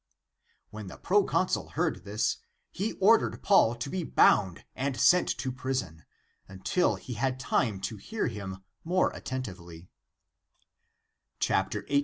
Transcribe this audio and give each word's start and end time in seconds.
When 0.71 0.87
the 0.87 0.97
proconsul 0.97 1.69
heard 1.77 2.05
this, 2.05 2.37
he 2.71 2.93
ordered 2.93 3.43
Paul 3.43 3.75
to 3.75 3.87
be 3.87 4.03
bound 4.03 4.65
and 4.75 4.99
sent 4.99 5.27
to 5.37 5.51
prison, 5.51 6.05
until 6.47 6.95
he 6.95 7.13
had 7.13 7.39
time 7.39 7.79
to 7.81 7.97
hear 7.97 8.25
him 8.25 8.63
more 8.83 9.11
attentively, 9.11 9.89
1 11.47 11.69
8. 11.87 11.91